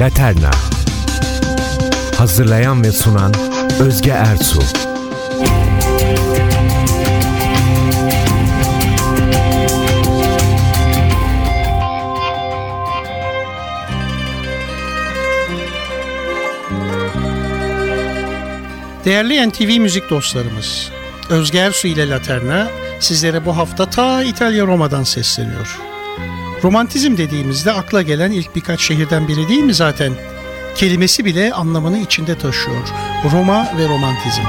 [0.00, 0.50] Laterna.
[2.18, 3.34] Hazırlayan ve sunan
[3.80, 4.89] Özge Ertuğ
[19.04, 20.90] Değerli NTV müzik dostlarımız,
[21.30, 22.68] Özge Ersu ile Laterna
[23.00, 25.78] sizlere bu hafta ta İtalya Roma'dan sesleniyor.
[26.62, 30.12] Romantizm dediğimizde akla gelen ilk birkaç şehirden biri değil mi zaten?
[30.76, 32.88] Kelimesi bile anlamını içinde taşıyor.
[33.32, 34.42] Roma ve romantizm.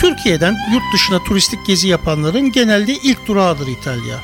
[0.00, 4.16] Türkiye'den yurt dışına turistik gezi yapanların genelde ilk durağıdır İtalya.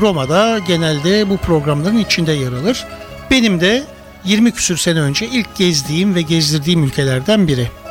[0.00, 2.86] Roma'da genelde bu programların içinde yer alır.
[3.30, 3.84] Benim de
[4.24, 7.81] 20 küsür sene önce ilk gezdiğim ve gezdirdiğim ülkelerden biri.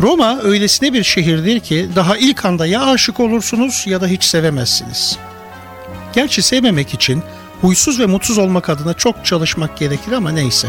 [0.00, 5.18] Roma öylesine bir şehirdir ki daha ilk anda ya aşık olursunuz ya da hiç sevemezsiniz.
[6.12, 7.22] Gerçi sevmemek için
[7.60, 10.68] huysuz ve mutsuz olmak adına çok çalışmak gerekir ama neyse.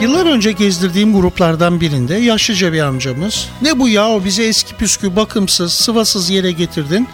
[0.00, 5.16] Yıllar önce gezdirdiğim gruplardan birinde yaşlıca bir amcamız ne bu ya o bize eski püskü
[5.16, 7.08] bakımsız sıvasız yere getirdin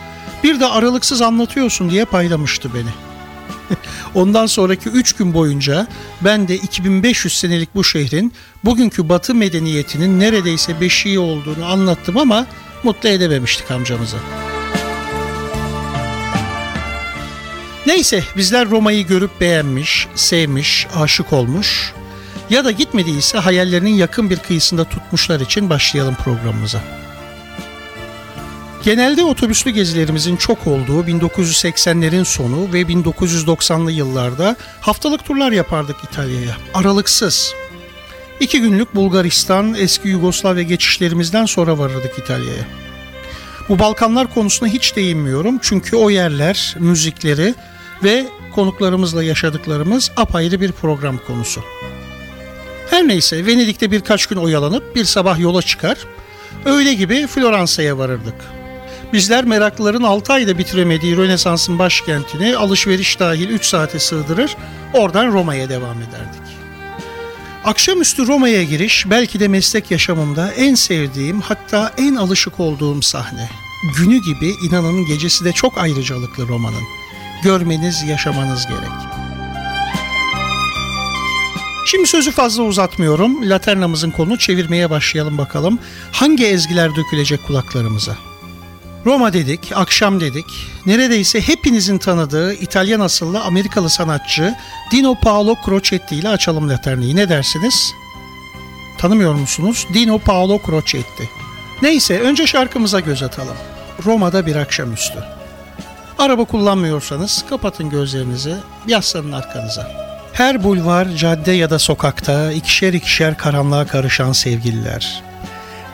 [0.44, 3.07] bir de aralıksız anlatıyorsun diye paylamıştı beni.
[4.14, 5.86] Ondan sonraki 3 gün boyunca
[6.20, 8.32] ben de 2500 senelik bu şehrin
[8.64, 12.46] bugünkü batı medeniyetinin neredeyse beşiği olduğunu anlattım ama
[12.82, 14.16] mutlu edememiştik amcamızı.
[17.86, 21.92] Neyse bizler Roma'yı görüp beğenmiş, sevmiş, aşık olmuş
[22.50, 26.80] ya da gitmediyse hayallerinin yakın bir kıyısında tutmuşlar için başlayalım programımıza.
[28.84, 36.56] Genelde otobüslü gezilerimizin çok olduğu 1980'lerin sonu ve 1990'lı yıllarda haftalık turlar yapardık İtalya'ya.
[36.74, 37.54] Aralıksız.
[38.40, 42.64] İki günlük Bulgaristan, eski Yugoslavya geçişlerimizden sonra varırdık İtalya'ya.
[43.68, 47.54] Bu Balkanlar konusuna hiç değinmiyorum çünkü o yerler, müzikleri
[48.04, 51.64] ve konuklarımızla yaşadıklarımız apayrı bir program konusu.
[52.90, 55.98] Her neyse Venedik'te birkaç gün oyalanıp bir sabah yola çıkar,
[56.64, 58.57] öğle gibi Floransa'ya varırdık.
[59.12, 64.56] Bizler meraklıların 6 ayda bitiremediği Rönesans'ın başkentini alışveriş dahil 3 saate sığdırır,
[64.94, 66.42] oradan Roma'ya devam ederdik.
[67.64, 73.48] Akşamüstü Roma'ya giriş belki de meslek yaşamımda en sevdiğim hatta en alışık olduğum sahne.
[73.96, 76.82] Günü gibi inanın gecesi de çok ayrıcalıklı Roma'nın.
[77.42, 79.18] Görmeniz, yaşamanız gerek.
[81.86, 83.50] Şimdi sözü fazla uzatmıyorum.
[83.50, 85.78] Laternamızın konu çevirmeye başlayalım bakalım.
[86.12, 88.16] Hangi ezgiler dökülecek kulaklarımıza?
[89.08, 90.44] Roma dedik, akşam dedik.
[90.86, 94.54] Neredeyse hepinizin tanıdığı İtalyan asıllı Amerikalı sanatçı
[94.90, 97.16] Dino Paolo Crocetti ile açalım Laterni'yi.
[97.16, 97.92] Ne dersiniz?
[98.98, 99.86] Tanımıyor musunuz?
[99.94, 101.30] Dino Paolo Crocetti.
[101.82, 103.56] Neyse önce şarkımıza göz atalım.
[104.04, 105.18] Roma'da bir akşamüstü.
[106.18, 108.54] Araba kullanmıyorsanız kapatın gözlerinizi,
[108.86, 109.90] yaslanın arkanıza.
[110.32, 115.27] Her bulvar, cadde ya da sokakta ikişer ikişer karanlığa karışan sevgililer.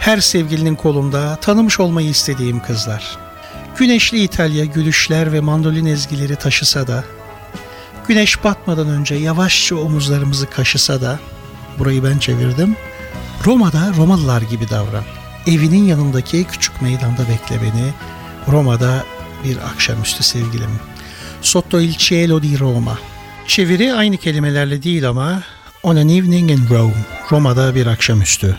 [0.05, 3.19] Her sevgilinin kolunda tanımış olmayı istediğim kızlar.
[3.79, 7.05] Güneşli İtalya gülüşler ve mandolin ezgileri taşısa da,
[8.09, 11.19] güneş batmadan önce yavaşça omuzlarımızı kaşısa da,
[11.79, 12.77] burayı ben çevirdim,
[13.45, 15.05] Roma'da Romalılar gibi davran.
[15.47, 17.93] Evinin yanındaki küçük meydanda bekle beni,
[18.49, 19.05] Roma'da
[19.45, 20.81] bir akşamüstü sevgilim.
[21.43, 22.99] Sotto il cielo di Roma.
[23.47, 25.43] Çeviri aynı kelimelerle değil ama
[25.85, 26.95] On an evening in Rome,
[27.31, 28.57] Roma'da bir akşamüstü.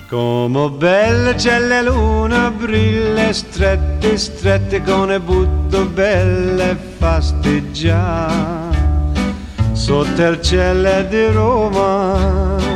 [0.82, 8.30] Bella c'è la luna brilla strette strette con le butto belle fasteggia
[9.74, 12.75] sotto il cielo di Roma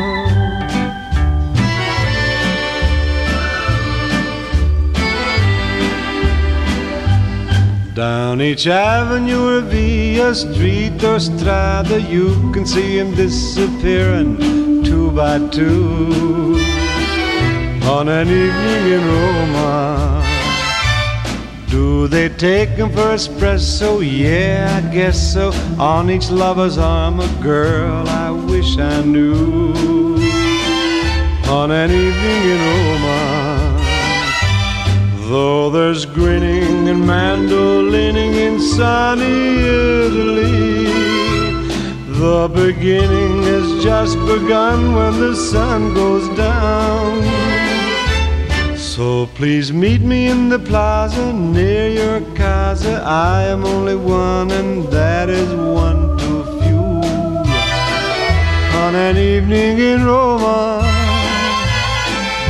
[7.99, 14.37] Down each avenue or via street or strada You can see him disappearing
[14.85, 16.55] two by two.
[17.83, 20.23] On an evening in Roma
[21.67, 23.99] Do they take him for espresso?
[24.01, 25.51] Yeah, I guess so.
[25.77, 29.73] On each lover's arm a girl I wish I knew.
[31.49, 33.28] On an evening in Roma
[35.29, 39.59] Though there's grinning and mandolining in sunny
[40.03, 40.85] Italy,
[42.17, 47.21] the beginning has just begun when the sun goes down.
[48.75, 53.03] So please meet me in the plaza near your casa.
[53.05, 56.85] I am only one, and that is one too few.
[58.81, 60.98] On an evening in Roma,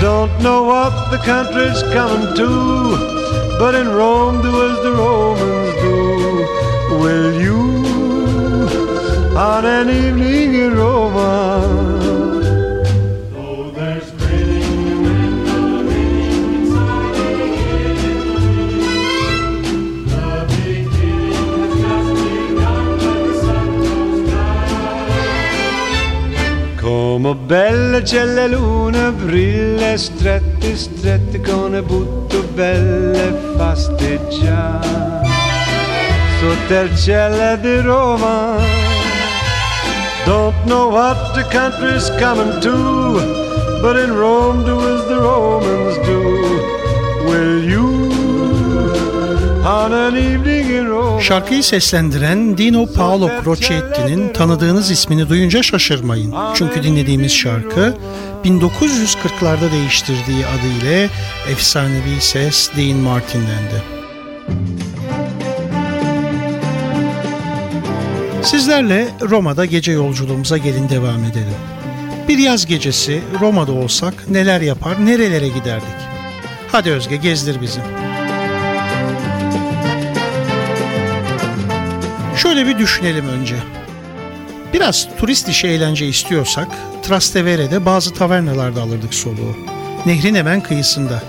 [0.01, 2.48] don't know what the country's coming to,
[3.60, 5.98] but in Rome do as the Romans do.
[7.01, 7.60] Will you,
[9.38, 11.58] on an evening in Roma?
[27.30, 35.28] Come bella c'è la luna, brilla stretti, stretti con butto belle fasteggiare.
[36.40, 38.58] Sotto il cielo di Roma,
[40.26, 43.20] don't know what the country's coming to,
[43.80, 46.20] but in Rome do as the Romans do.
[47.30, 47.99] Will you,
[51.21, 56.35] Şarkıyı seslendiren Dino Paolo Crocetti'nin tanıdığınız ismini duyunca şaşırmayın.
[56.56, 57.97] Çünkü dinlediğimiz şarkı
[58.45, 61.09] 1940'larda değiştirdiği adıyla
[61.51, 63.83] efsanevi ses Dean Martin'dendi.
[68.44, 71.59] Sizlerle Roma'da gece yolculuğumuza gelin devam edelim.
[72.27, 76.00] Bir yaz gecesi Roma'da olsak neler yapar, nerelere giderdik?
[76.71, 77.79] Hadi Özge gezdir bizi.
[82.41, 83.56] Şöyle bir düşünelim önce.
[84.74, 86.68] Biraz turist işi eğlence istiyorsak
[87.03, 89.56] Trastevere'de bazı tavernalarda alırdık soluğu.
[90.06, 91.24] Nehrin hemen kıyısında.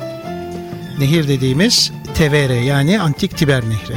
[0.98, 3.94] Nehir dediğimiz Tevere yani Antik Tiber Nehri.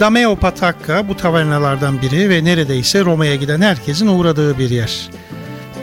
[0.00, 5.08] Dameo Patacca bu tavernalardan biri ve neredeyse Roma'ya giden herkesin uğradığı bir yer.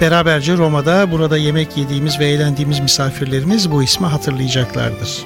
[0.02, 5.24] Beraberce Roma'da burada yemek yediğimiz ve eğlendiğimiz misafirlerimiz bu ismi hatırlayacaklardır.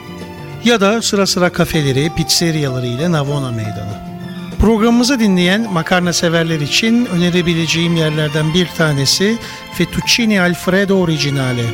[0.63, 4.11] Ya da sıra sıra kafeleri, pizzeriyaları ile Navona Meydanı.
[4.62, 9.38] Programımızı dinleyen makarna severler için önerebileceğim yerlerden bir tanesi
[9.74, 11.66] Fettuccine Alfredo Originale.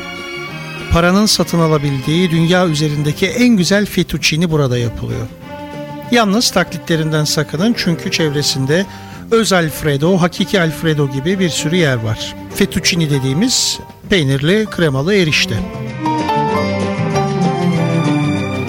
[0.92, 5.26] Paranın satın alabildiği dünya üzerindeki en güzel fettuccine burada yapılıyor.
[6.10, 8.86] Yalnız taklitlerinden sakının çünkü çevresinde
[9.30, 12.34] öz Alfredo, hakiki Alfredo gibi bir sürü yer var.
[12.54, 13.80] Fettuccine dediğimiz
[14.10, 15.54] peynirli kremalı erişte.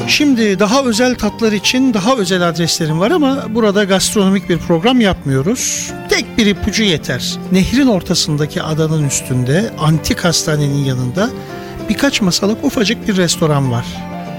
[0.09, 5.91] Şimdi daha özel tatlar için daha özel adreslerim var ama burada gastronomik bir program yapmıyoruz.
[6.09, 7.37] Tek bir ipucu yeter.
[7.51, 11.29] Nehrin ortasındaki adanın üstünde antik hastanenin yanında
[11.89, 13.85] birkaç masalık ufacık bir restoran var.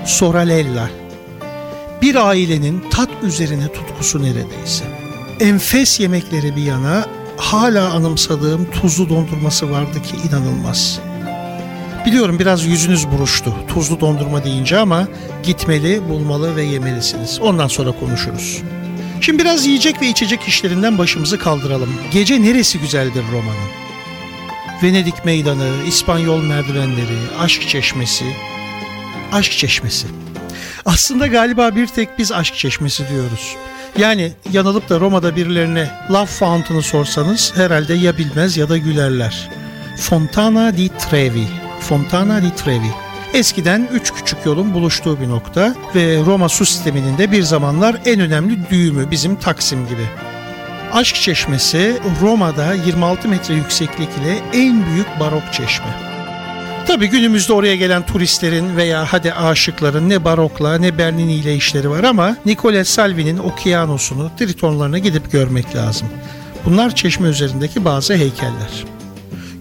[0.06, 0.90] Soralella.
[2.02, 4.84] Bir ailenin tat üzerine tutkusu neredeyse.
[5.40, 7.06] Enfes yemekleri bir yana
[7.36, 11.00] hala anımsadığım tuzlu dondurması vardı ki inanılmaz.
[12.06, 15.08] Biliyorum biraz yüzünüz buruştu tuzlu dondurma deyince ama
[15.42, 17.40] gitmeli, bulmalı ve yemelisiniz.
[17.40, 18.62] Ondan sonra konuşuruz.
[19.20, 21.94] Şimdi biraz yiyecek ve içecek işlerinden başımızı kaldıralım.
[22.12, 23.70] Gece neresi güzeldir Roma'nın?
[24.82, 28.24] Venedik meydanı, İspanyol merdivenleri, aşk çeşmesi.
[29.32, 30.06] Aşk çeşmesi.
[30.86, 33.56] Aslında galiba bir tek biz aşk çeşmesi diyoruz.
[33.98, 39.50] Yani yanılıp da Roma'da birilerine Love Fountain'ı sorsanız herhalde ya bilmez ya da gülerler.
[39.96, 41.69] Fontana di Trevi.
[41.80, 42.90] Fontana di Trevi.
[43.34, 48.20] Eskiden üç küçük yolun buluştuğu bir nokta ve Roma su sisteminin de bir zamanlar en
[48.20, 50.06] önemli düğümü bizim Taksim gibi.
[50.92, 56.10] Aşk Çeşmesi Roma'da 26 metre yükseklik ile en büyük barok çeşme.
[56.86, 62.04] Tabi günümüzde oraya gelen turistlerin veya hadi aşıkların ne barokla ne Bernini ile işleri var
[62.04, 66.08] ama Nicole Salvi'nin okyanosunu, tritonlarına gidip görmek lazım.
[66.64, 68.84] Bunlar çeşme üzerindeki bazı heykeller.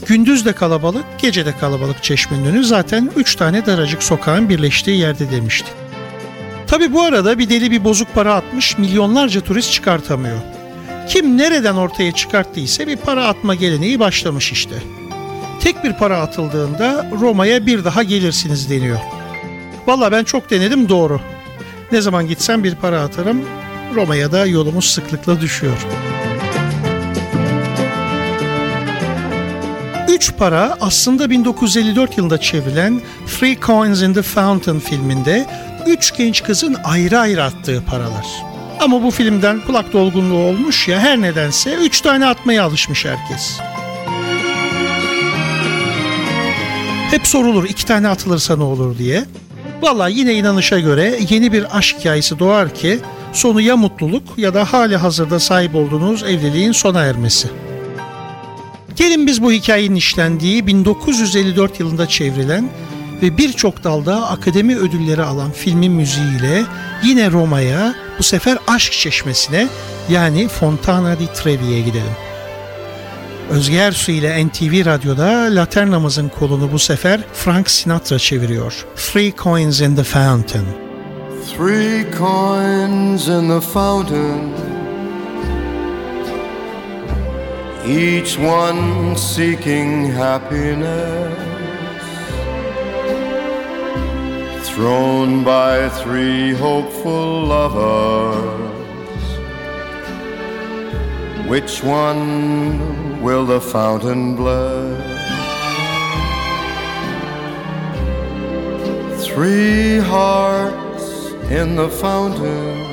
[0.09, 5.31] Gündüz de kalabalık, gece de kalabalık çeşmenin önü zaten 3 tane daracık sokağın birleştiği yerde
[5.31, 5.73] demiştik.
[6.67, 10.37] Tabi bu arada bir deli bir bozuk para atmış milyonlarca turist çıkartamıyor.
[11.09, 14.75] Kim nereden ortaya çıkarttıysa bir para atma geleneği başlamış işte.
[15.59, 18.99] Tek bir para atıldığında Roma'ya bir daha gelirsiniz deniyor.
[19.87, 21.21] Valla ben çok denedim doğru.
[21.91, 23.41] Ne zaman gitsem bir para atarım,
[23.95, 25.77] Roma'ya da yolumuz sıklıkla düşüyor.
[30.19, 35.47] Üç para aslında 1954 yılında çevrilen Three Coins in the Fountain filminde
[35.87, 38.27] üç genç kızın ayrı ayrı attığı paralar.
[38.79, 43.59] Ama bu filmden kulak dolgunluğu olmuş ya her nedense üç tane atmaya alışmış herkes.
[47.11, 49.25] Hep sorulur iki tane atılırsa ne olur diye.
[49.81, 52.99] Valla yine inanışa göre yeni bir aşk hikayesi doğar ki
[53.33, 57.47] sonu ya mutluluk ya da hali hazırda sahip olduğunuz evliliğin sona ermesi.
[58.99, 62.69] Gelin biz bu hikayenin işlendiği 1954 yılında çevrilen
[63.21, 66.63] ve birçok dalda akademi ödülleri alan filmin müziğiyle
[67.03, 69.67] yine Roma'ya bu sefer Aşk Çeşmesi'ne
[70.09, 72.15] yani Fontana di Trevi'ye gidelim.
[73.49, 78.85] Özge Ersu ile NTV Radyo'da Laternamızın kolunu bu sefer Frank Sinatra çeviriyor.
[78.95, 80.65] Three Coins in the Fountain.
[81.57, 84.68] Three coins in the fountain
[87.89, 91.35] Each one seeking happiness
[94.69, 98.59] Thrown by three hopeful lovers
[101.49, 105.19] Which one will the fountain bless?
[109.25, 112.88] Three hearts in the fountain,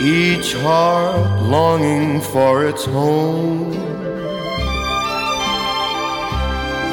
[0.00, 3.70] each heart longing for its home.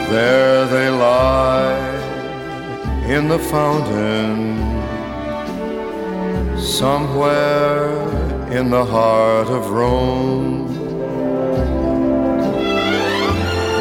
[0.10, 1.96] There they lie
[3.08, 4.58] in the fountain,
[6.60, 7.88] somewhere
[8.52, 10.68] in the heart of Rome.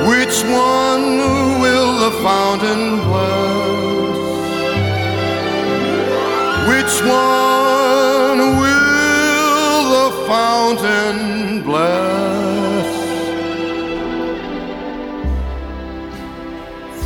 [0.07, 1.19] Which one
[1.61, 4.07] will the fountain bless?
[6.69, 7.66] Which one
[10.27, 12.87] fountain bless?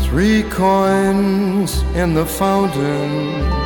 [0.07, 3.61] Three coins in the fountain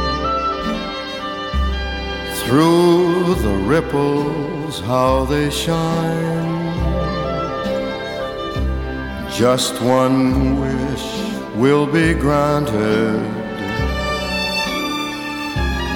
[2.45, 6.65] through the ripples, how they shine.
[9.31, 11.07] Just one wish
[11.55, 13.23] will be granted.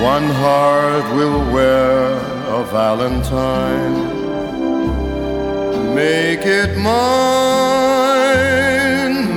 [0.00, 3.96] One heart will wear a valentine.
[5.94, 6.94] Make it mine,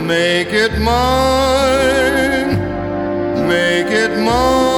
[0.08, 2.52] make it mine,
[3.48, 4.71] make it mine.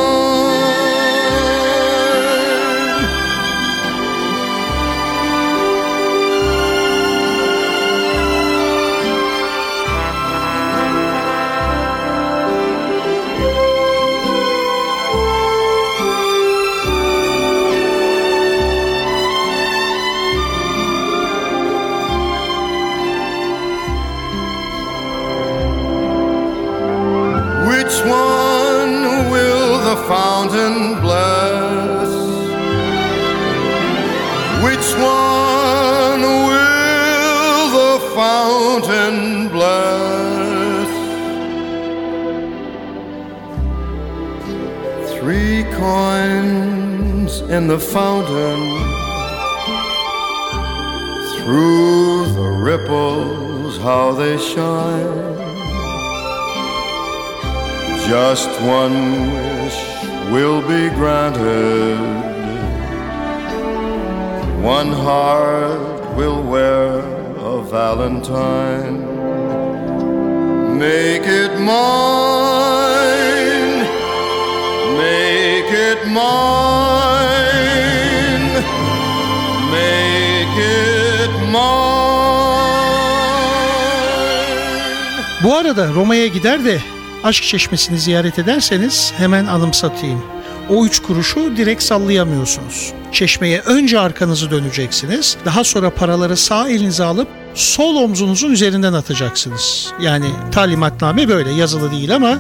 [85.44, 86.80] Bu arada Roma'ya gider de
[87.24, 90.22] Aşk Çeşmesi'ni ziyaret ederseniz hemen anımsatayım.
[90.70, 92.94] O üç kuruşu direkt sallayamıyorsunuz.
[93.12, 95.38] Çeşmeye önce arkanızı döneceksiniz.
[95.46, 99.94] Daha sonra paraları sağ elinize alıp sol omzunuzun üzerinden atacaksınız.
[100.02, 102.38] Yani talimatname böyle yazılı değil ama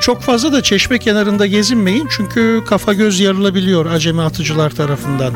[0.00, 5.34] çok fazla da çeşme kenarında gezinmeyin çünkü kafa göz yarılabiliyor acemi atıcılar tarafından.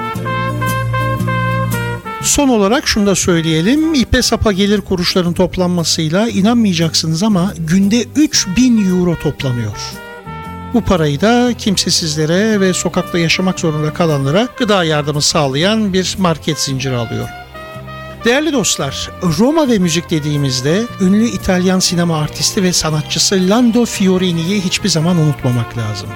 [2.24, 3.94] Son olarak şunu da söyleyelim.
[3.94, 9.76] İpe sapa gelir kuruşların toplanmasıyla inanmayacaksınız ama günde 3000 euro toplanıyor.
[10.74, 16.96] Bu parayı da kimsesizlere ve sokakta yaşamak zorunda kalanlara gıda yardımı sağlayan bir market zinciri
[16.96, 17.28] alıyor.
[18.24, 24.88] Değerli dostlar, Roma ve müzik dediğimizde ünlü İtalyan sinema artisti ve sanatçısı Lando Fiorini'yi hiçbir
[24.88, 26.08] zaman unutmamak lazım.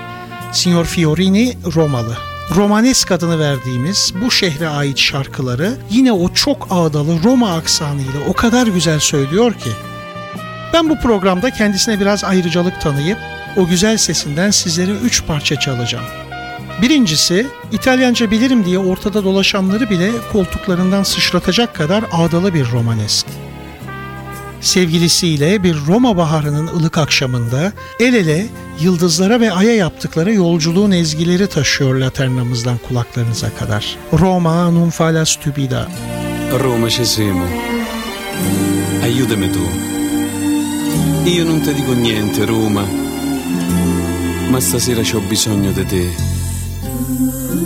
[0.53, 2.17] Signor Fiorini Romalı.
[2.57, 8.67] Romanesk adını verdiğimiz bu şehre ait şarkıları yine o çok ağdalı Roma aksanıyla o kadar
[8.67, 9.71] güzel söylüyor ki.
[10.73, 13.19] Ben bu programda kendisine biraz ayrıcalık tanıyıp
[13.57, 16.05] o güzel sesinden sizlere üç parça çalacağım.
[16.83, 23.27] Birincisi, İtalyanca bilirim diye ortada dolaşanları bile koltuklarından sıçratacak kadar ağdalı bir romanesk.
[24.61, 28.47] Sevgilisiyle bir Roma baharının ılık akşamında el ele
[28.81, 33.97] yıldızlara ve aya yaptıkları yolculuğun ezgileri taşıyor laternamızdan kulaklarınıza kadar.
[34.21, 35.89] Roma non fa la stupida.
[36.65, 37.47] Roma scesimo,
[39.03, 39.61] aiutami tu.
[41.27, 42.85] Io non ti dico niente, Roma,
[44.51, 46.05] ma stasera ho bisogno di te.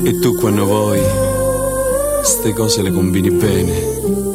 [0.04, 1.00] E tu quando vuoi,
[2.24, 4.31] ste cose le combini bene.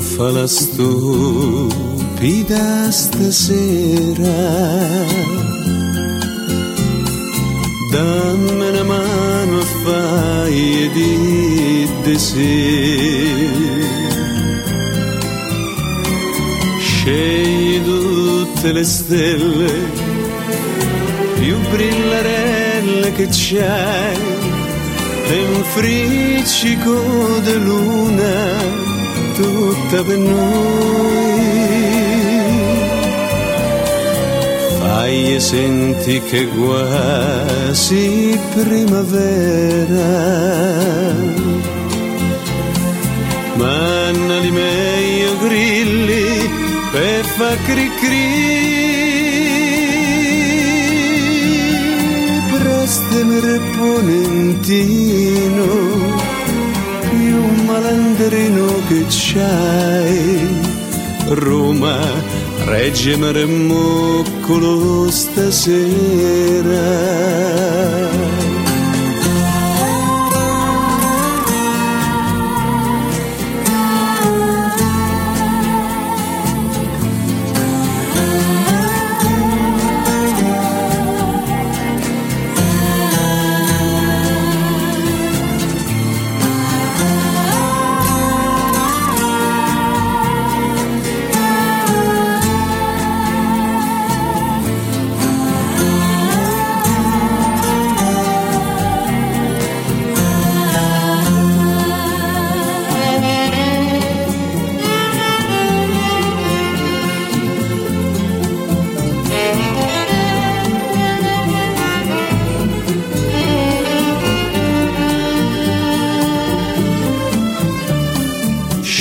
[0.00, 1.90] Fa la stupida
[2.90, 4.32] stasera.
[7.90, 13.86] Dammi una mano e fai di desir.
[16.80, 19.72] Scegli tutte le stelle
[21.38, 24.16] più brillarelle che c'è
[25.30, 28.87] e un friccico di luna
[29.38, 31.36] tutta per noi.
[34.80, 40.06] Fai senti che quasi primavera.
[43.54, 46.50] Manna di meglio grilli
[46.92, 48.58] per fa cri cri
[52.52, 54.78] prestami reponentino
[56.28, 56.37] più
[57.68, 60.76] malandrino che c'hai.
[61.28, 61.98] Roma
[62.64, 66.86] reggimi remuccolo stasera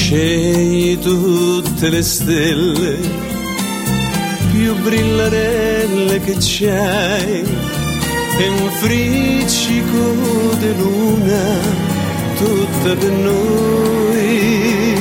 [0.10, 2.98] Scegli tutte le stelle
[4.52, 7.44] più brillarelle che c'hai
[8.40, 11.60] e un friccico di luna
[12.38, 14.96] tutta per noi.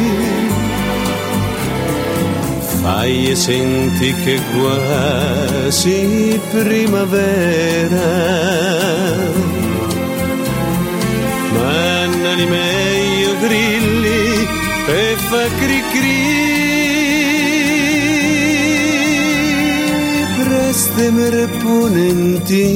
[2.80, 8.08] Fai e senti che quasi primavera
[11.52, 12.46] manna di
[15.28, 16.22] fa cri cri.
[20.42, 22.74] Prestami reponentino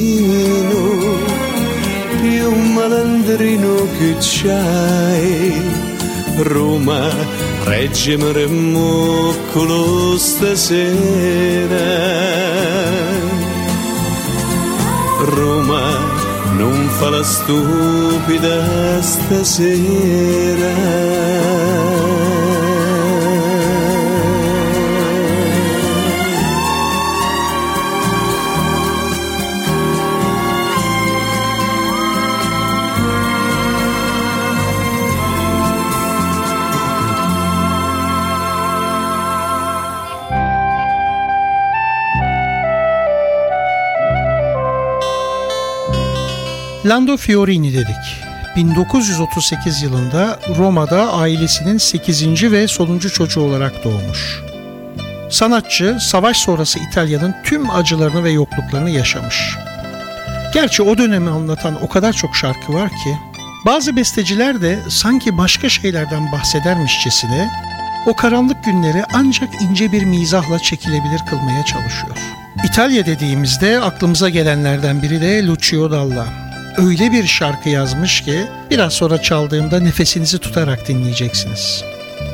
[2.19, 5.53] più malandrino che c'hai.
[6.37, 7.09] Roma
[7.63, 11.89] reggimi remuccolo stasera.
[15.35, 16.00] Roma
[17.01, 17.23] non fa la
[46.91, 47.17] stupida stasera.
[47.17, 48.23] Lando Fiorini dedik.
[48.55, 52.51] 1938 yılında Roma'da ailesinin 8.
[52.51, 54.41] ve sonuncu çocuğu olarak doğmuş.
[55.29, 59.57] Sanatçı savaş sonrası İtalya'nın tüm acılarını ve yokluklarını yaşamış.
[60.53, 63.17] Gerçi o dönemi anlatan o kadar çok şarkı var ki
[63.65, 67.49] bazı besteciler de sanki başka şeylerden bahsedermişçesine
[68.07, 72.17] o karanlık günleri ancak ince bir mizahla çekilebilir kılmaya çalışıyor.
[72.65, 79.21] İtalya dediğimizde aklımıza gelenlerden biri de Lucio Dalla öyle bir şarkı yazmış ki biraz sonra
[79.21, 81.83] çaldığımda nefesinizi tutarak dinleyeceksiniz.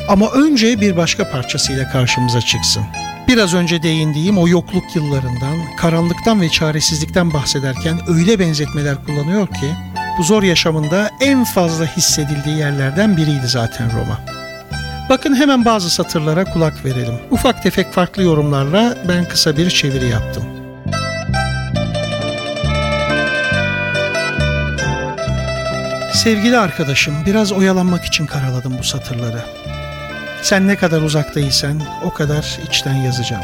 [0.09, 2.83] Ama önce bir başka parçasıyla karşımıza çıksın.
[3.27, 9.71] Biraz önce değindiğim o yokluk yıllarından, karanlıktan ve çaresizlikten bahsederken öyle benzetmeler kullanıyor ki
[10.17, 14.19] bu zor yaşamında en fazla hissedildiği yerlerden biriydi zaten Roma.
[15.09, 17.15] Bakın hemen bazı satırlara kulak verelim.
[17.31, 20.56] Ufak tefek farklı yorumlarla ben kısa bir çeviri yaptım.
[26.17, 29.41] Sevgili arkadaşım, biraz oyalanmak için karaladım bu satırları.
[30.41, 33.43] Sen ne kadar uzaktaysan o kadar içten yazacağım.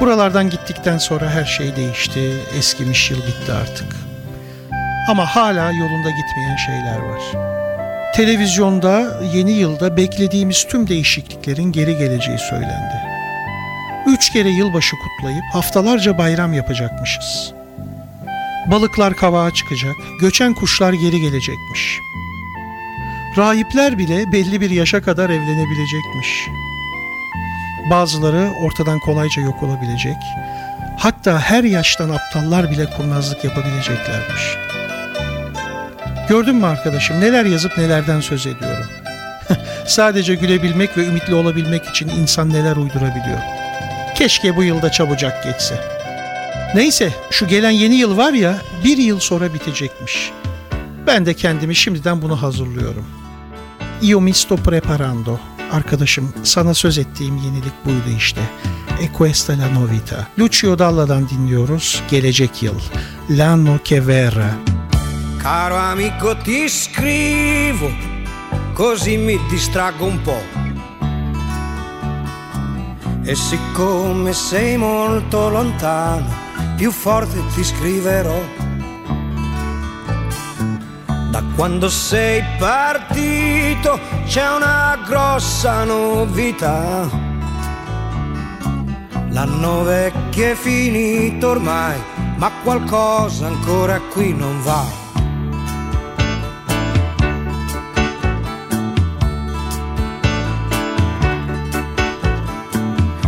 [0.00, 3.96] Buralardan gittikten sonra her şey değişti, eskimiş yıl bitti artık.
[5.08, 7.22] Ama hala yolunda gitmeyen şeyler var.
[8.14, 12.94] Televizyonda yeni yılda beklediğimiz tüm değişikliklerin geri geleceği söylendi.
[14.06, 17.59] Üç kere yılbaşı kutlayıp haftalarca bayram yapacakmışız.
[18.70, 22.00] Balıklar kavağa çıkacak, göçen kuşlar geri gelecekmiş.
[23.36, 26.48] Rahipler bile belli bir yaşa kadar evlenebilecekmiş.
[27.90, 30.16] Bazıları ortadan kolayca yok olabilecek.
[30.98, 34.56] Hatta her yaştan aptallar bile kurnazlık yapabileceklermiş.
[36.28, 38.86] Gördün mü arkadaşım neler yazıp nelerden söz ediyorum.
[39.86, 43.40] Sadece gülebilmek ve ümitli olabilmek için insan neler uydurabiliyor.
[44.14, 45.99] Keşke bu yılda çabucak geçse.
[46.74, 50.32] Neyse şu gelen yeni yıl var ya bir yıl sonra bitecekmiş.
[51.06, 53.06] Ben de kendimi şimdiden bunu hazırlıyorum.
[54.02, 55.38] Io mi sto preparando.
[55.72, 58.40] Arkadaşım sana söz ettiğim yenilik buydu işte.
[59.00, 60.26] E questa la novità.
[60.38, 62.02] Lucio Dalla'dan dinliyoruz.
[62.10, 62.74] Gelecek yıl.
[63.30, 64.50] L'anno che verrà.
[65.42, 67.90] Caro amico ti scrivo,
[68.74, 70.44] così mi distraggo un po'.
[73.24, 76.28] E siccome sei molto lontano,
[76.80, 78.40] più forte ti scriverò.
[81.30, 87.06] Da quando sei partito c'è una grossa novità.
[89.28, 92.00] L'anno vecchio è finito ormai,
[92.36, 94.86] ma qualcosa ancora qui non va.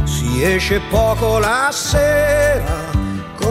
[0.04, 2.91] Si esce poco la sera,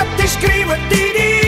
[0.00, 1.39] Cosa ti scrivo e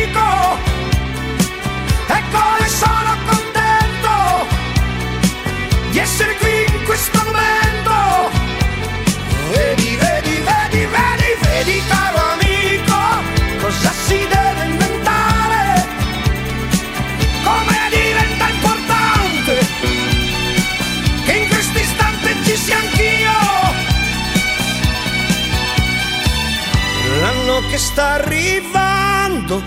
[28.02, 29.62] sta arrivando,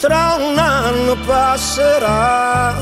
[0.00, 2.74] tra un anno passerà.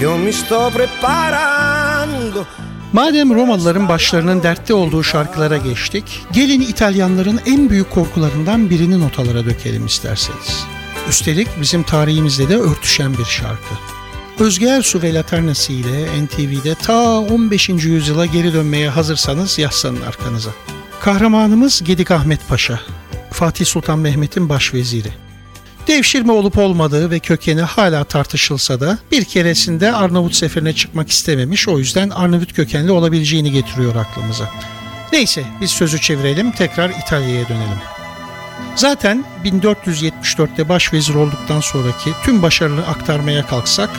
[0.00, 2.46] Io mi sto preparando.
[2.92, 9.86] Madem Romalıların başlarının dertte olduğu şarkılara geçtik, gelin İtalyanların en büyük korkularından birini notalara dökelim
[9.86, 10.64] isterseniz.
[11.08, 13.74] Üstelik bizim tarihimizde de örtüşen bir şarkı.
[14.38, 17.68] Özge Ersu ve Laternası ile NTV'de ta 15.
[17.68, 20.50] yüzyıla geri dönmeye hazırsanız yazsanın arkanıza.
[21.00, 22.80] Kahramanımız Gedik Ahmet Paşa,
[23.30, 25.08] Fatih Sultan Mehmet'in başveziri.
[25.86, 31.78] Devşirme olup olmadığı ve kökeni hala tartışılsa da bir keresinde Arnavut seferine çıkmak istememiş o
[31.78, 34.50] yüzden Arnavut kökenli olabileceğini getiriyor aklımıza.
[35.12, 37.78] Neyse biz sözü çevirelim tekrar İtalya'ya dönelim.
[38.76, 43.90] Zaten 1474'te başvezir olduktan sonraki tüm başarıları aktarmaya kalksak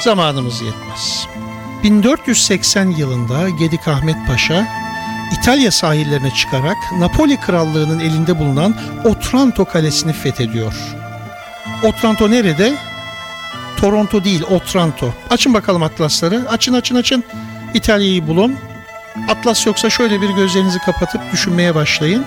[0.00, 1.26] zamanımız yetmez.
[1.82, 4.89] 1480 yılında Gedik Ahmet Paşa
[5.32, 10.74] İtalya sahillerine çıkarak Napoli Krallığı'nın elinde bulunan Otranto Kalesi'ni fethediyor.
[11.82, 12.74] Otranto nerede?
[13.76, 15.14] Toronto değil, Otranto.
[15.30, 16.44] Açın bakalım atlasları.
[16.48, 17.24] Açın açın açın.
[17.74, 18.56] İtalya'yı bulun.
[19.28, 22.24] Atlas yoksa şöyle bir gözlerinizi kapatıp düşünmeye başlayın.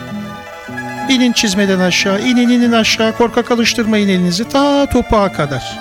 [1.09, 5.79] İnin çizmeden aşağı, inin inin aşağı, korkak alıştırmayın elinizi ta topuğa kadar.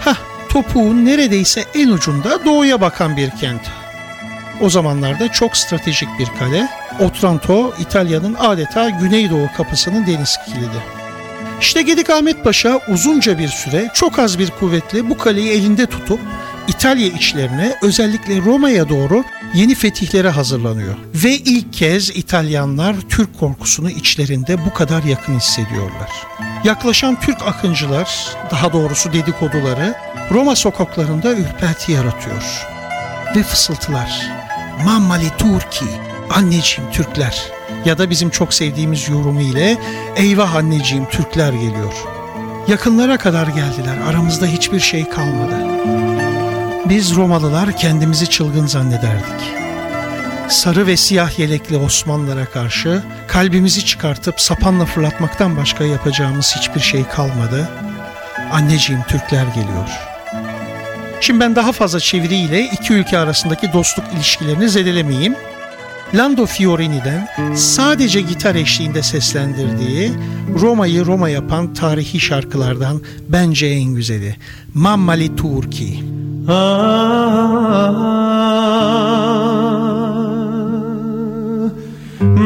[0.00, 0.16] Hah,
[0.48, 3.60] topuğun neredeyse en ucunda doğuya bakan bir kent.
[4.60, 6.68] O zamanlarda çok stratejik bir kale.
[7.00, 10.82] Otranto, İtalya'nın adeta güneydoğu kapısının deniz kilidi.
[11.60, 16.20] İşte Gedik Ahmet Paşa uzunca bir süre çok az bir kuvvetle bu kaleyi elinde tutup
[16.68, 20.94] İtalya içlerine özellikle Roma'ya doğru yeni fetihlere hazırlanıyor.
[21.14, 26.10] Ve ilk kez İtalyanlar Türk korkusunu içlerinde bu kadar yakın hissediyorlar.
[26.64, 29.94] Yaklaşan Türk akıncılar, daha doğrusu dedikoduları
[30.30, 32.66] Roma sokaklarında ürperti yaratıyor.
[33.36, 34.37] Ve fısıltılar.
[34.84, 35.84] Mammali Turki,
[36.30, 37.42] anneciğim Türkler
[37.84, 39.78] ya da bizim çok sevdiğimiz yorumu ile
[40.16, 41.94] eyvah anneciğim Türkler geliyor.
[42.68, 45.54] Yakınlara kadar geldiler, aramızda hiçbir şey kalmadı.
[46.88, 49.54] Biz Romalılar kendimizi çılgın zannederdik.
[50.48, 57.68] Sarı ve siyah yelekli Osmanlılara karşı kalbimizi çıkartıp sapanla fırlatmaktan başka yapacağımız hiçbir şey kalmadı.
[58.52, 60.17] Anneciğim Türkler geliyor.
[61.20, 65.34] Şimdi ben daha fazla çeviriyle iki ülke arasındaki dostluk ilişkilerini zedelemeyeyim.
[66.14, 70.10] Lando Fiorini'den sadece gitar eşliğinde seslendirdiği
[70.60, 74.36] Roma'yı Roma yapan tarihi şarkılardan bence en güzeli.
[74.74, 76.04] Mammali Turki.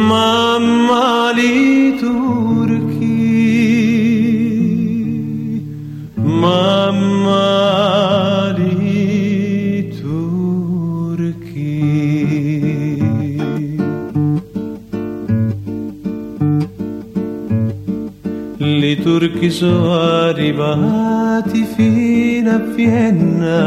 [0.08, 1.71] Mammali
[19.28, 23.61] turchi sono arrivati fino a Vienna.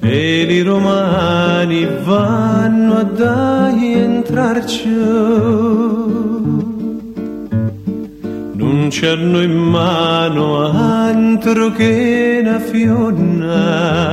[0.00, 4.88] E i romani vanno a dai entrarci.
[8.52, 14.04] Non c'hanno in mano altro che una fionna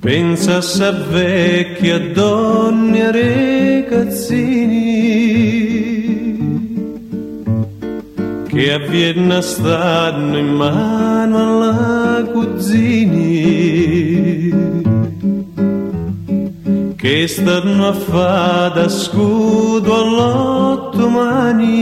[0.00, 3.10] Pensa a vecchia donne e
[3.90, 4.80] ragazzini
[8.48, 13.60] che a Vienna stanno in mano alla cuzzini
[17.02, 21.72] che stanno a fa da scudo all'ottomani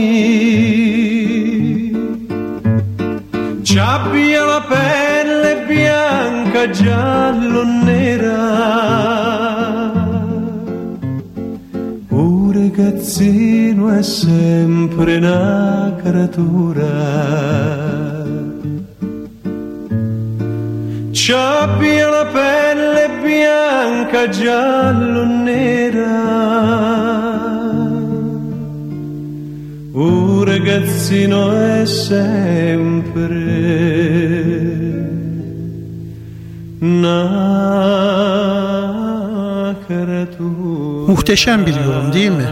[3.61, 8.39] c'abbia la pelle bianca giallo nera.
[12.07, 18.00] Un ragazzino è sempre una creatura
[21.31, 26.19] C'abbia la pelle bianca, giallo, nera.
[29.93, 33.39] Un ragazzino è sempre.
[41.07, 42.49] Muhteşem bir yorum değil mi?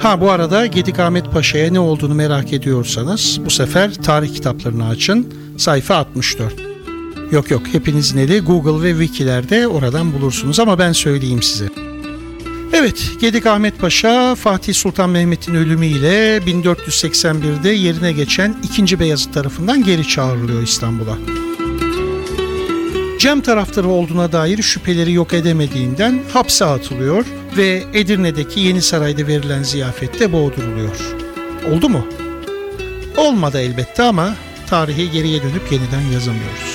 [0.00, 5.26] Ha bu arada Gedik Ahmet Paşa'ya ne olduğunu merak ediyorsanız bu sefer tarih kitaplarını açın.
[5.56, 6.73] Sayfa 64.
[7.34, 11.68] Yok yok hepinizin eli Google ve Wiki'lerde oradan bulursunuz ama ben söyleyeyim size.
[12.72, 19.00] Evet Gedik Ahmet Paşa Fatih Sultan Mehmet'in ölümüyle 1481'de yerine geçen 2.
[19.00, 21.18] Beyazıt tarafından geri çağrılıyor İstanbul'a.
[23.18, 27.24] Cem taraftarı olduğuna dair şüpheleri yok edemediğinden hapse atılıyor
[27.56, 31.14] ve Edirne'deki Yeni Saray'da verilen ziyafette boğduruluyor.
[31.72, 32.06] Oldu mu?
[33.16, 36.73] Olmadı elbette ama tarihi geriye dönüp yeniden yazamıyoruz.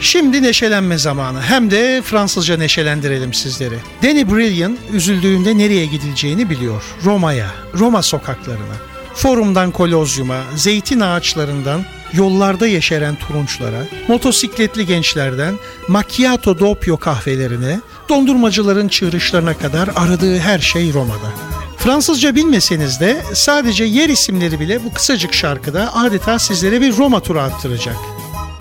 [0.00, 1.42] Şimdi neşelenme zamanı.
[1.42, 3.78] Hem de Fransızca neşelendirelim sizleri.
[4.02, 6.82] Danny Brilliant üzüldüğünde nereye gidileceğini biliyor.
[7.04, 8.76] Roma'ya, Roma sokaklarına.
[9.14, 15.54] Forumdan kolozyuma, zeytin ağaçlarından yollarda yeşeren turunçlara, motosikletli gençlerden
[15.88, 21.32] macchiato doppio kahvelerine, dondurmacıların çığırışlarına kadar aradığı her şey Roma'da.
[21.76, 27.40] Fransızca bilmeseniz de sadece yer isimleri bile bu kısacık şarkıda adeta sizlere bir Roma turu
[27.40, 27.96] attıracak.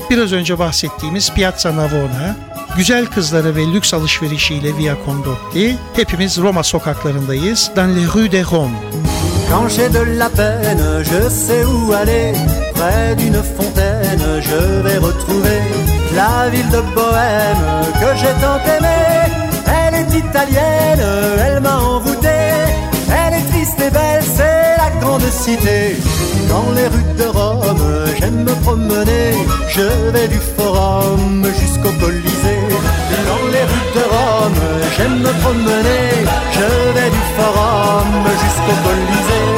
[0.09, 2.35] Biraz önce bahsettiğimiz Piazza Navona,
[2.77, 7.71] güzel kızları ve lüks alışverişiyle Via Condotti, hepimiz Roma sokaklarındayız.
[7.75, 8.75] Dans les rues de Rome.
[9.51, 12.35] Quand j'ai de la peine, je sais où aller.
[12.75, 15.59] Près d'une fontaine, je vais retrouver
[16.15, 19.25] la ville de Bohème que j'ai tant aimée.
[19.67, 21.05] Elle est italienne,
[21.45, 22.37] elle m'a envoûté.
[23.09, 24.69] Elle est triste et belle, c'est
[25.31, 25.95] cité,
[26.49, 26.88] dans les
[27.19, 29.33] de Rome, j'aime me promener.
[29.67, 32.65] Je vais du forum jusqu'au Colisée.
[33.29, 34.61] Dans les rues de Rome,
[34.95, 36.03] j'aime me promener.
[36.57, 38.11] Je vais du forum
[38.43, 39.51] jusqu'au Colisée.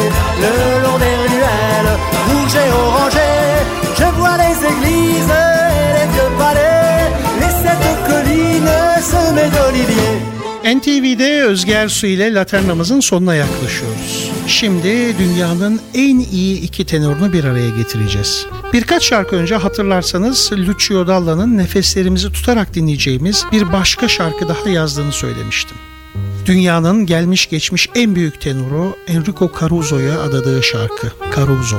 [0.44, 1.94] Le long des ruelles,
[2.28, 3.58] rouges et orangées,
[4.00, 7.04] je vois les églises et les vieux palais.
[7.42, 8.78] Les sept collines
[9.12, 10.31] semées d'oliviers.
[10.66, 14.32] NTV'de Özge Ersu ile Laternamızın sonuna yaklaşıyoruz.
[14.48, 18.46] Şimdi dünyanın en iyi iki tenorunu bir araya getireceğiz.
[18.74, 25.78] Birkaç şarkı önce hatırlarsanız Lucio Dalla'nın nefeslerimizi tutarak dinleyeceğimiz bir başka şarkı daha yazdığını söylemiştim.
[26.46, 31.78] Dünyanın gelmiş geçmiş en büyük tenoru Enrico Caruso'ya adadığı şarkı Caruso.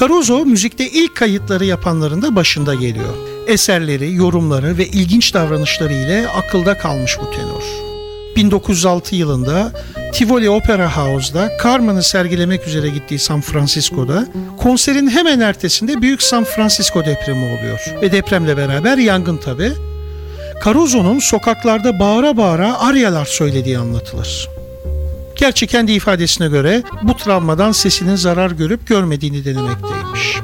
[0.00, 3.14] Caruso müzikte ilk kayıtları yapanların da başında geliyor.
[3.46, 7.73] Eserleri, yorumları ve ilginç davranışları ile akılda kalmış bu tenor.
[8.36, 9.72] 1906 yılında
[10.12, 14.26] Tivoli Opera House'da Carmen'ı sergilemek üzere gittiği San Francisco'da
[14.58, 17.94] konserin hemen ertesinde büyük San Francisco depremi oluyor.
[18.02, 19.72] Ve depremle beraber yangın tabi.
[20.64, 24.48] Caruso'nun sokaklarda bağıra bağıra aryalar söylediği anlatılır.
[25.36, 30.40] Gerçi kendi ifadesine göre bu travmadan sesinin zarar görüp görmediğini denemekteymiş.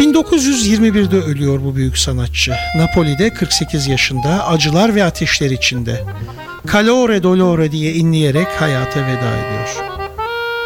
[0.00, 2.54] 1921'de ölüyor bu büyük sanatçı.
[2.76, 6.04] Napoli'de 48 yaşında acılar ve ateşler içinde.
[6.72, 9.76] Calore Dolore diye inleyerek hayata veda ediyor.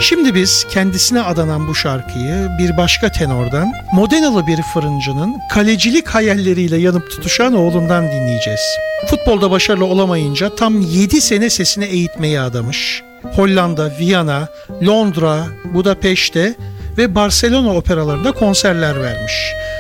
[0.01, 7.11] Şimdi biz kendisine adanan bu şarkıyı bir başka tenordan, Modenalı bir fırıncının kalecilik hayalleriyle yanıp
[7.11, 8.61] tutuşan oğlundan dinleyeceğiz.
[9.07, 13.03] Futbolda başarılı olamayınca tam 7 sene sesini eğitmeye adamış.
[13.23, 14.49] Hollanda, Viyana,
[14.87, 16.55] Londra, Budapeşte
[16.99, 19.33] ve Barcelona operalarında konserler vermiş.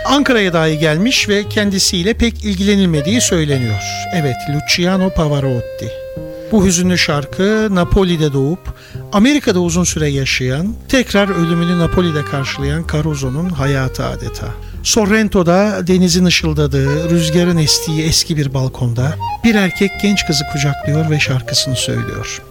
[0.06, 3.82] Ankara'ya dahi gelmiş ve kendisiyle pek ilgilenilmediği söyleniyor.
[4.14, 5.92] Evet, Luciano Pavarotti.
[6.52, 8.74] Bu hüzünlü şarkı Napoli'de doğup
[9.12, 14.46] Amerika'da uzun süre yaşayan, tekrar ölümünü Napoli'de karşılayan Caruso'nun hayatı adeta.
[14.82, 21.76] Sorrento'da denizin ışıldadığı, rüzgarın estiği eski bir balkonda bir erkek genç kızı kucaklıyor ve şarkısını
[21.76, 22.42] söylüyor.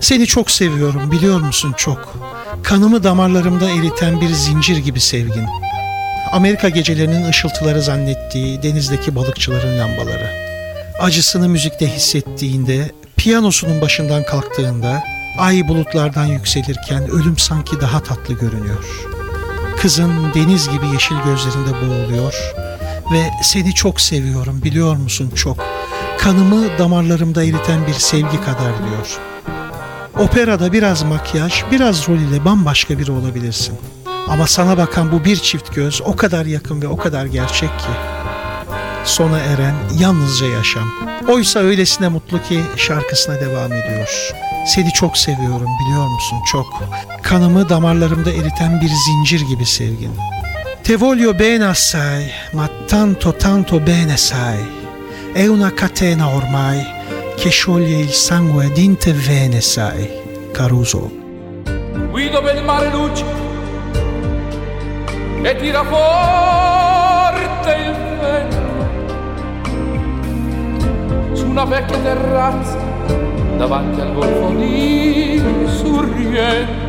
[0.00, 2.14] Seni çok seviyorum biliyor musun çok.
[2.62, 5.46] Kanımı damarlarımda eriten bir zincir gibi sevgin.
[6.32, 10.30] Amerika gecelerinin ışıltıları zannettiği denizdeki balıkçıların lambaları.
[11.00, 15.02] Acısını müzikte hissettiğinde, piyanosunun başından kalktığında,
[15.38, 18.84] ay bulutlardan yükselirken ölüm sanki daha tatlı görünüyor.
[19.80, 22.54] Kızın deniz gibi yeşil gözlerinde boğuluyor
[23.12, 25.64] ve seni çok seviyorum biliyor musun çok.
[26.18, 29.29] Kanımı damarlarımda eriten bir sevgi kadar diyor.
[30.18, 33.78] Operada biraz makyaj, biraz rol ile bambaşka biri olabilirsin.
[34.28, 37.90] Ama sana bakan bu bir çift göz o kadar yakın ve o kadar gerçek ki.
[39.04, 40.92] Sona eren yalnızca yaşam.
[41.28, 44.32] Oysa öylesine mutlu ki şarkısına devam ediyor.
[44.66, 46.66] Seni çok seviyorum biliyor musun çok.
[47.22, 50.12] Kanımı damarlarımda eriten bir zincir gibi sevgin.
[50.84, 54.64] Te voglio bene assai, ma tanto tanto bene sai.
[55.34, 56.99] È una catena ormai
[57.40, 60.06] che scioglie il sangue d'inte vene sai.
[60.52, 61.10] Caruso.
[62.10, 63.24] Guido per il mare luce
[65.40, 68.58] e tira forte il vento
[71.34, 72.76] su una vecchia terrazza
[73.56, 75.42] davanti al golfo di
[75.78, 76.88] Sorrento.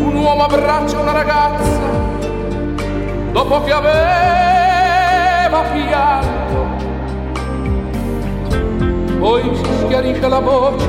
[0.00, 1.80] Un uomo abbraccia una ragazza
[3.30, 6.61] dopo che aveva pianto.
[9.22, 10.84] Poi si schiarisce la voce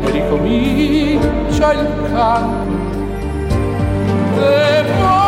[0.00, 2.74] e ricomincia il canto.
[4.36, 5.25] Te voglio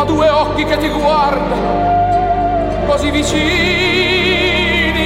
[0.00, 3.42] ma due occhi che ti guardano così vicini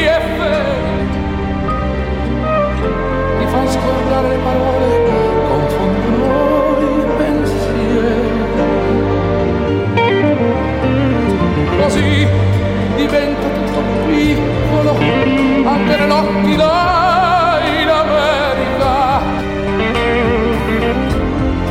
[0.04, 1.08] e veri
[3.40, 4.86] ti fanno scordare le parole
[5.48, 8.44] confondono i pensieri
[11.82, 12.28] così
[12.94, 14.92] diventa tutto piccolo
[15.66, 19.22] anche nell'occhi là in America.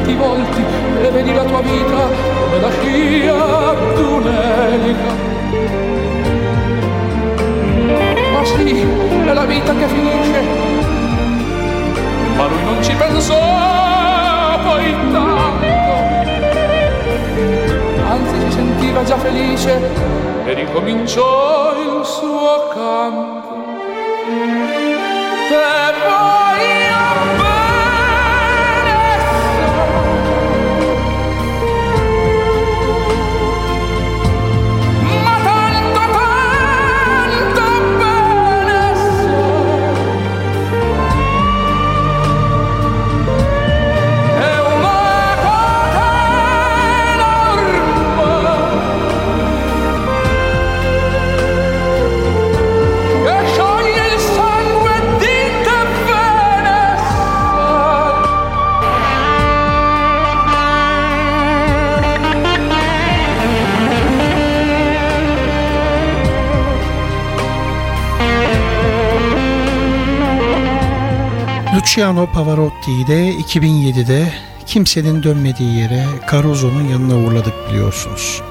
[0.04, 0.64] Ti volti
[1.02, 5.12] e vedi la tua vita da scia d'un'elica.
[8.34, 8.86] Ma sì,
[9.26, 10.42] è la vita che finisce,
[12.36, 13.40] ma lui non ci pensò
[14.64, 15.68] poi tanto,
[18.08, 19.80] anzi si sentiva già felice
[20.46, 23.42] e ricominciò il suo canto.
[25.50, 25.93] Per
[71.94, 74.34] Luciano Pavarotti'yi de 2007'de
[74.66, 78.42] kimsenin dönmediği yere Caruso'nun yanına uğurladık biliyorsunuz.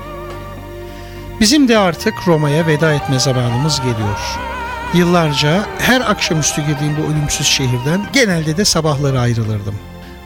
[1.40, 4.38] Bizim de artık Roma'ya veda etme zamanımız geliyor.
[4.94, 9.74] Yıllarca her akşamüstü girdiğim bu ölümsüz şehirden genelde de sabahları ayrılırdım.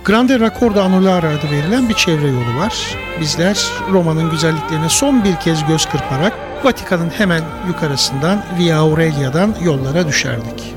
[0.04, 2.96] Grande Raccordo Anulare adı verilen bir çevre yolu var.
[3.20, 6.32] Bizler Roma'nın güzelliklerine son bir kez göz kırparak
[6.64, 10.75] Vatikan'ın hemen yukarısından Via Aurelia'dan yollara düşerdik.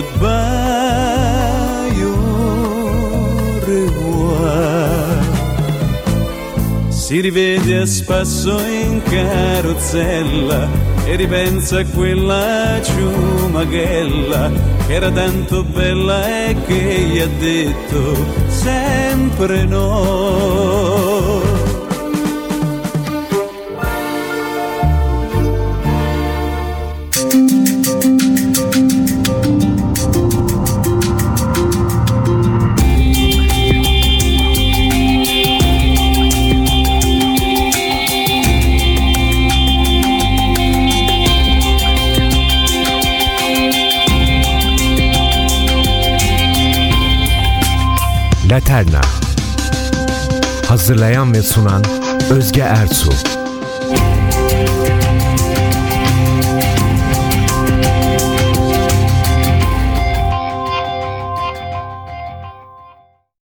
[0.00, 5.18] goodbye au revoir
[6.90, 10.68] si rivede a spasso in carrozzella
[11.04, 14.50] e ripensa a quella ciumaghella
[14.86, 21.49] che era tanto bella e che gli ha detto sempre no
[48.50, 49.00] Laterna.
[50.68, 51.84] Hazırlayan ve sunan
[52.30, 53.39] Özge Ertuğ